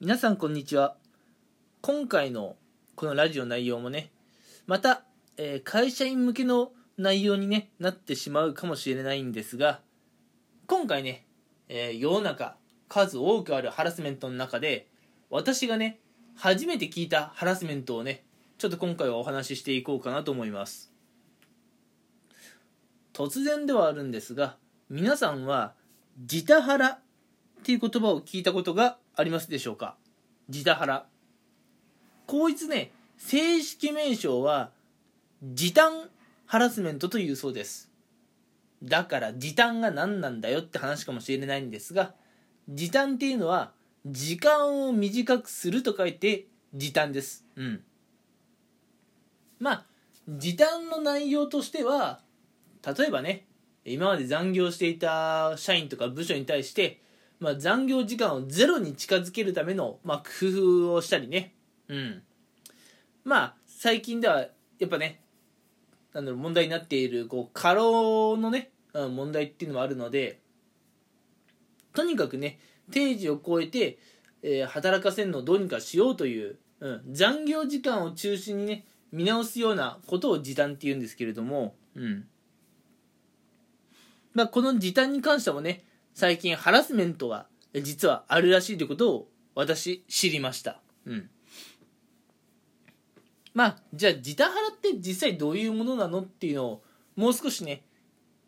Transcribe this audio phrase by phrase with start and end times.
[0.00, 0.94] 皆さんこんにちは。
[1.80, 2.54] 今回の
[2.94, 4.12] このラジオ内容もね
[4.68, 5.02] また、
[5.36, 9.80] えー会社員向けの内容に、ね、なってしまうかもしれないんですが
[10.68, 11.26] 今回ね、
[11.68, 12.54] えー世の中
[12.88, 14.86] 数多くあるハラスメントの中で
[15.30, 15.98] 私がね
[16.36, 18.22] 初めて聞いたハラスメントをね
[18.56, 20.92] ちょっと今回はお話ししていこうかなと思います。
[23.12, 24.58] 突然ではあるんですが
[24.90, 25.74] 皆さんは
[26.18, 27.00] 自他ハラっ
[27.64, 29.96] ていう言葉を聞いたことがありますでしょうか？
[30.48, 31.06] 自他ハラ
[32.28, 34.70] こいつね正式名称は
[35.42, 36.08] 時短
[36.46, 37.90] ハラスメントというそうです。
[38.80, 42.14] だから時短が何なんだよって話かもしれないんですが
[42.68, 43.72] 時短っていうのは
[44.06, 47.44] 時間を短くすると書いて時短です。
[47.56, 47.82] うん。
[49.58, 49.84] まあ
[50.28, 52.20] 時短の内容としては
[52.86, 53.46] 例えばね
[53.84, 57.00] 今まで残業していた社員とか部署に対して、
[57.40, 60.48] まあ、残業時間をゼロに近づけるための、まあ、工
[60.88, 61.54] 夫をしたりね。
[61.88, 62.22] うん。
[63.24, 64.46] まあ最近では
[64.78, 65.20] やっぱね
[66.14, 70.40] なんだろう問題になっているこう過労のねうん問題っていうのもあるので
[71.92, 72.58] とにかくね
[72.90, 73.98] 定時を超えて、
[74.42, 82.26] えー働かせるのをどうにかしようという、うん、残業時間を中心にね見直すようなことを時短っていうんですけれども、うん。
[84.32, 85.82] まあ、この時短に関してもね
[86.18, 87.46] 最近ハラスメントが
[87.80, 91.30] 実はあるらしいということを私知りました、うん、
[93.54, 96.82] まあじゃあ時短ハラって実際どういうものなのっていうのを
[97.14, 97.84] もう少しね、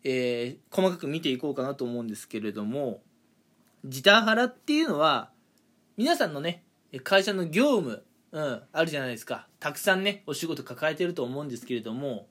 [0.03, 2.99] えー細かく見ていこうかなと思うんですけれども
[3.85, 5.29] 時短ハラっていうのは
[5.95, 6.63] 皆さんのね
[7.05, 9.47] 会社の業務、うん、あるじゃないですか。
[9.61, 12.27] たくさんねお仕事抱えてると思うんですけれども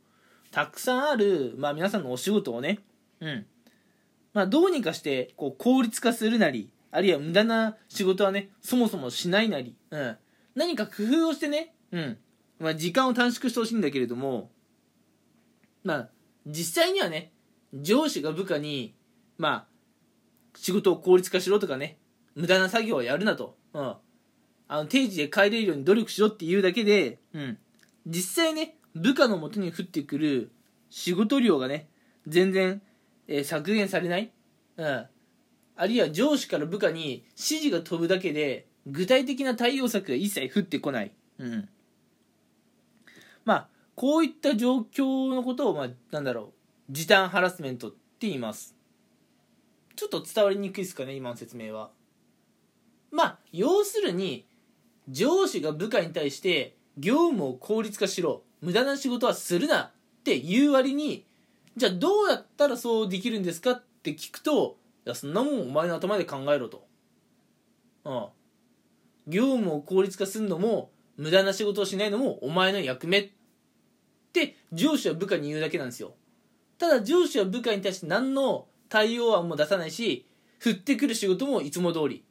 [0.50, 2.80] たくさんある、まあ、皆さんのお仕事をね、
[3.20, 3.46] うん
[4.32, 10.16] まあ、どうにかしてこう効率化するなりあるいは無駄な仕事はねそもそもしないなり、うん、
[10.54, 12.18] 何か工夫をしてね、うん。
[12.58, 14.50] まあ、時間を短縮してほしいんだけれども
[15.82, 16.08] まあ
[16.46, 17.32] 実際にはね
[17.72, 18.94] 上司が部下に
[19.38, 19.66] まあ
[20.54, 21.96] 仕事を効率化しろとかね
[22.34, 23.94] 無駄な作業はやるなと、うん、
[24.68, 27.58] あの定時で帰れるように努力しろっていうだけで、うん、
[28.06, 30.50] 実際ね部下のもとに降ってくる
[30.90, 31.88] 仕事量がね
[32.26, 32.82] 全然、
[33.30, 34.30] えー削減されない、
[34.76, 35.06] うん、
[35.76, 41.68] あるいは上司から部下に指示が飛ぶだけで具体的な対応策が一切降ってこない、うん、
[43.44, 46.52] まあこういった状況のことを、まあ、なんだろ
[46.88, 48.74] う時短ハラスメントって言います。
[49.94, 51.90] ちょっと伝わりにくいですかね今の説明は。
[53.12, 54.46] まあ要するに
[55.08, 59.92] 上司が部下に対して業務を効率化しろ無駄な仕事はするなっ
[60.24, 61.26] ていう割に
[61.76, 64.76] じゃあどうやったらそうできるんですかって聞くと
[65.06, 66.86] いやそんなもんお前の頭で考えろと。
[68.04, 68.26] うん。
[69.26, 73.30] 業務を効率化するのも無駄な仕事をしないのもお前の役目っ
[74.32, 76.14] て上司は部下に言うだけなんですよ。
[76.78, 80.26] ただ上司は部下に対して何の対応案も出さないし
[80.64, 82.24] 降ってくる仕事もいつも通り。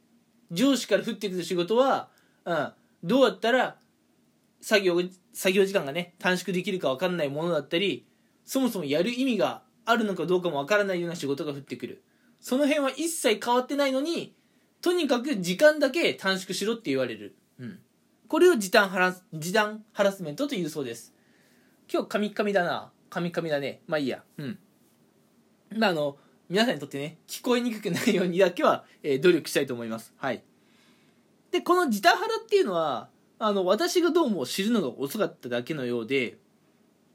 [0.50, 2.08] 上司から降ってくる仕事は、
[2.44, 2.72] うん、
[3.04, 3.76] どうやったら
[4.60, 5.00] 作業
[5.32, 8.04] 作業時間がね短縮できるか分かんないものだったり
[8.50, 12.02] そもそもやる意味があるのかどうかも分からないような仕事が降ってくる。
[12.40, 14.34] その辺は一切変わってないのに
[14.82, 17.78] とにかく時間だけ短縮しろって言われる、うん、
[18.26, 21.14] これを時短ハラス時短ハラスメントというそうです。
[21.88, 22.90] 今日カミカミだな。
[23.08, 23.82] カミカミだね。
[23.86, 24.24] まあいいや。
[24.36, 24.58] うん。
[25.76, 26.16] まああの
[26.48, 30.12] 皆さんにとってね聞こえにくくないようにだけは、えー努力したいと思います。
[30.16, 30.42] はい。
[31.52, 36.38] でこの時短ハラっていうのはあの私がどうも知るのが遅かっただけのようで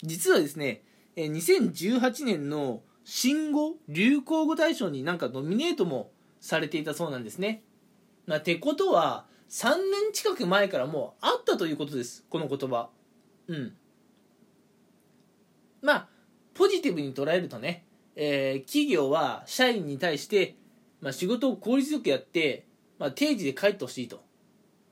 [0.02, 0.82] 実はですね
[1.16, 7.64] え2018年の新語・流行語大賞になんかノミネートもされていたそうなんですね。
[8.26, 12.90] まあ、てことは3年近く前からもうあったということですこの言葉。
[13.48, 13.74] うん。
[15.82, 16.08] まあ
[16.54, 20.56] ポジティブに捉えるとね、えー企業は社員に対して、
[21.02, 22.66] まあ、仕事を効率よくやって、
[22.98, 24.24] まあ、定時で帰ってほしいと、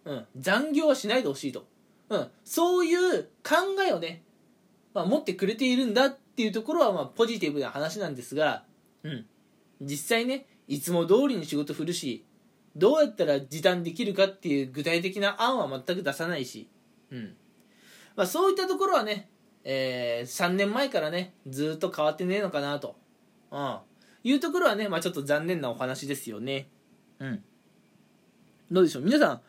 [0.05, 1.65] うん、残業はしないでほしいと、
[2.09, 3.55] うん、そういう考
[3.87, 4.23] えをね
[4.93, 8.63] まあ、持ってくれているんだっっていうところはまあポジティブな話なんですが、
[9.03, 9.25] うん、
[9.81, 12.25] 実際ねいつも通りに仕事振るし
[12.75, 16.67] どうやったら時短できるかっていう具体的な案は全く出さないし、
[17.11, 17.35] うん。
[18.15, 19.29] まあ、そういったところはね、
[19.63, 22.95] えー3年前からねずっと変わってねえのかなと、
[23.51, 23.77] うん、
[24.23, 26.67] いうところはね、まあ、ちょっと残念なお話ですよね。
[27.19, 27.43] うん、
[28.71, 29.03] どうでしょう？
[29.03, 29.41] 皆さん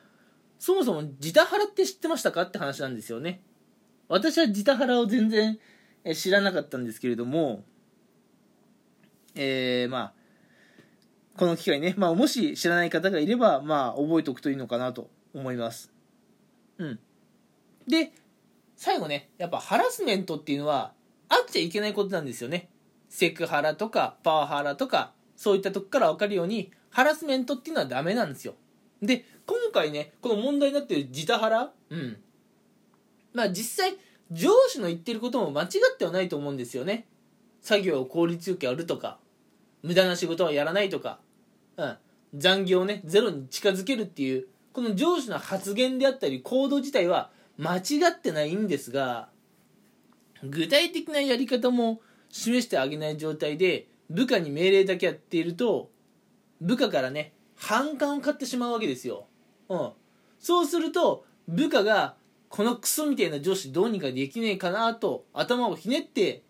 [0.58, 2.42] そもそも自他払って知ってましたか？
[2.42, 3.42] って話なんですよね。
[4.08, 5.58] 私は自他腹を全然
[6.04, 7.64] え知らなかったんですけれども、
[9.34, 10.12] えーまあ、
[11.36, 15.90] この機会ね、まあ、もし知らない方がいれば、まあ、覚えておくといいのかなと思います。
[16.78, 16.98] うん。
[17.88, 18.12] で
[18.76, 20.92] 最後ねやっぱハラスメントっていうのは
[21.28, 22.68] あっちゃいけないことなんですよね。
[23.08, 28.54] セクハラとかパワハラとかそういったとこから分かるようにハラスメントっていうのはダメなんですよ。
[29.02, 32.16] で今回ねこの問題になってる自他ハラうん。
[33.32, 33.96] まあ実際
[34.32, 37.06] 上司の言ってることも間違ってはないと思うんですよね。
[37.60, 39.18] 作業を効率よくやるとか
[39.82, 41.18] 無駄な仕事はやらないとか、
[41.76, 41.96] うん、
[42.34, 49.28] 残業をねゼロに近づけるっていうこの上司の発言であったり行動自体は間違ってないんですが
[50.42, 55.90] 具体的なやり方も示してあげない状態で部下に命令だけやっていると
[56.60, 59.26] 部下からね反感を買ってしまうわけですよ、
[59.68, 59.90] うん、
[60.38, 62.16] そうすると部下が
[62.54, 66.44] このクソみたいな上司どうにかできねえかなと頭をひねって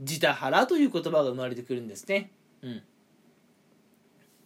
[0.00, 2.32] 自他腹という言葉が生まれてくるんですね。
[2.60, 2.82] うん。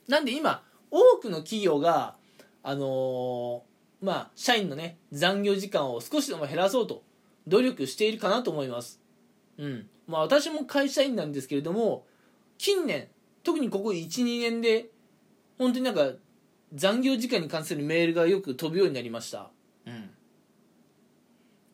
[0.06, 2.16] なんで今多くの企業が
[2.62, 7.02] あのー、まあ社員のね残業時間を少しでも減らそうと
[7.46, 9.00] 努力しているかなと思います。
[9.56, 9.88] うん。
[10.06, 12.04] まあ私も会社員なんですけれども
[12.58, 13.08] 近年
[13.44, 14.90] 特にここ12年で
[15.56, 16.10] 本当になんか
[16.74, 19.48] 残業時間に関するメールがよく飛ぶようになりました。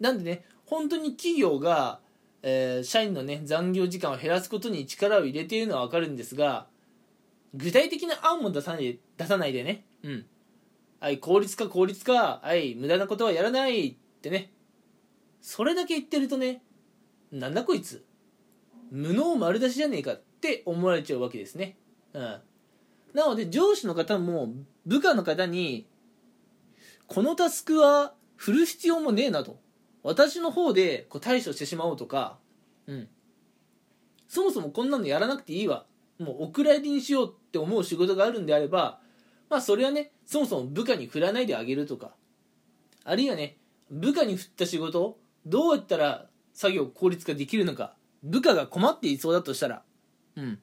[0.02, 2.00] なんでね本当に企業が、
[2.42, 6.66] えー、社員のね残業時間を減らすことに力を入れているのは分かるんですが
[7.54, 10.26] 具体的な案も出さない出さないでねうん。
[10.98, 14.50] はい効率化効率化はい無駄なことはやらないってね。
[15.40, 16.62] それだけ言ってるとね
[17.30, 18.04] なんだこいつ
[18.90, 21.76] 無能丸出しじゃねえかって思われちゃうわけですね。
[22.12, 22.40] うん。
[23.14, 24.48] なので上司の方も
[24.84, 25.86] 部下の方に
[27.06, 29.60] このタスクは振る必要もねえなと。
[30.02, 32.38] 私の方でこう対処してしまおうとか
[32.86, 33.08] うん。
[34.28, 35.84] そもそもこんなのやらなくていいわ。
[36.18, 39.00] もうお蔵入りにしようって思う仕事があるんであれば
[39.50, 42.14] まあそれはねそもそも部下に振らないであげるとか。
[43.04, 43.58] あるいはね
[43.90, 47.94] 部下に振った仕事どうやったら作業効率化できるのか。
[48.22, 49.82] 部下が困っていそうだとしたら
[50.36, 50.58] うん。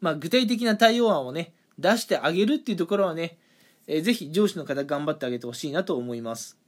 [0.00, 3.38] まあ具体的な対応案をね出してあげるっていうところはね、
[3.86, 6.58] えー、ぜひ上司の方頑張ってあげてほしいなと思います。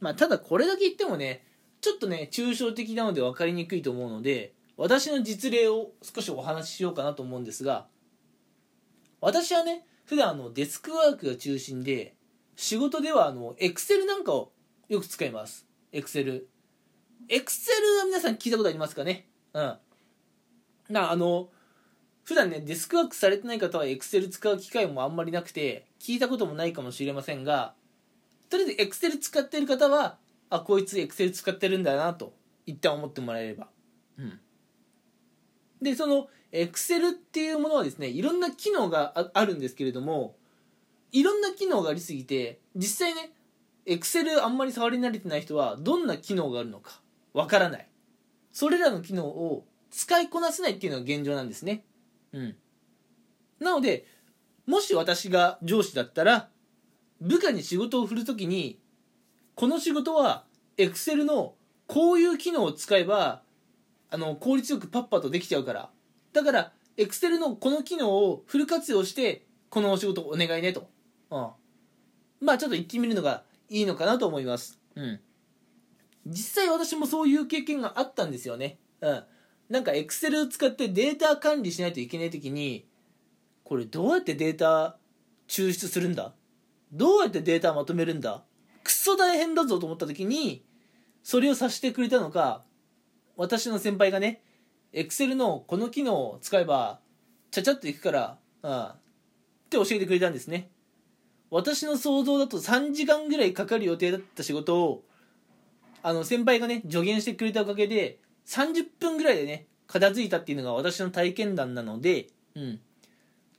[0.00, 1.44] まあただこれだけ言ってもね
[1.80, 7.86] ちょっとね抽象的なので分かりにくいと思うので私の実例を少しお話ししようかなと思うんですが
[9.20, 12.14] 私はね普段あのデスクワークが中心で
[12.54, 14.52] 仕事ではあのエクセルなんかを
[14.88, 15.66] よく使います。
[15.92, 16.48] エクセル。
[17.28, 19.28] エクセルは皆さん聞いたことありますかね？
[19.52, 19.74] うん。
[20.88, 21.48] なあの
[22.22, 27.74] 普段ねデスクワークされてない方はエクセル使う機会もあんまりなくて聞いたこともないかもしれませんが
[28.48, 30.18] とりあえずエクセル使ってる方は
[30.50, 32.34] あこいつエクセル使ってるんだなと
[32.66, 33.68] 一旦思ってもらえれば。
[34.18, 34.40] うん。
[35.82, 40.36] でその Excel っていうものはですねいろんな機能があるんですけれども
[41.12, 43.32] いろんな機能がありすぎて実際ね
[43.86, 47.00] Excel あんまり触り慣れてない人はどんな機能があるのか
[47.32, 47.88] わからない。
[48.52, 51.84] それらの機能を使いこなせないっていうのが現状なんですね。
[52.32, 52.56] うん。
[53.60, 54.06] なので
[54.66, 56.48] もし私が上司だったら
[57.20, 58.78] 部下に仕事を振るときに
[59.54, 60.44] この仕事は
[60.76, 61.54] Excel の
[61.86, 63.42] こういう機能を使えば
[64.10, 65.90] あの効率よくパッパとできちゃうから。
[66.32, 70.88] だからエクセルのこの機能をフル活用してこのお仕事お願いねと、
[71.30, 71.48] うん、
[72.40, 74.78] まあちょっと言ってみるのがいいのかなと思います。
[74.94, 75.20] うん。
[76.26, 78.78] 実際私もそういう経験があったんですよね。
[79.00, 79.24] うん。
[79.68, 82.86] なんかエクセルを使ってデータ管理しないといけない時に
[83.64, 84.96] これどうやってデータ
[85.48, 86.34] 抽出するんだ
[86.92, 88.44] どうやってデータまとめるんだ？
[88.84, 90.64] クソ大変だぞと思った時に
[91.22, 92.62] それをさせてくれたのか
[93.36, 94.42] 私の先輩がね、
[94.92, 97.00] エクセルのこの機能を使えば、
[97.50, 98.96] ちゃちゃっといくから、うん、っ
[99.68, 100.70] て教えてくれたんですね。
[101.50, 105.04] 私の想像だと3時間ぐらいかかる予定だった仕事を、
[106.02, 112.80] あの、先輩がね、助言してくれたおかげで、30分ぐらいでね、片付いたっていうのが私の体験談なので、うん。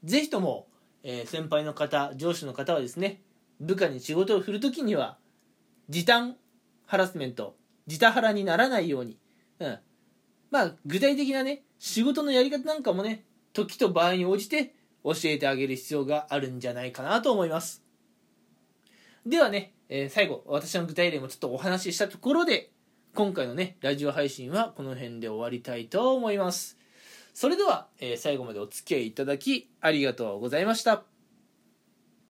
[0.03, 0.67] ぜひとも、
[1.09, 3.21] えー、先輩の方、上司の方はですね、
[3.61, 5.17] 部下に仕事を振るときには、
[5.87, 6.35] 時短
[6.85, 7.55] ハラスメント、
[7.87, 9.17] 自他腹にならないように、
[9.59, 9.79] うん。
[10.51, 13.23] まあ、具体的なね、仕事のやり方なんかもね、
[13.53, 17.81] 時と場合に応じて教えてあげる必要があるんじゃないかなと思います。
[19.25, 22.69] ではね、えー、最後、私の具体例もちょっとお話ししたところで、
[23.15, 26.76] 今回のね、ラジオ配信はこの辺で終わりたいと思います。
[27.37, 31.03] それでは、えー、最後までお付き合いいただきありがとうございました。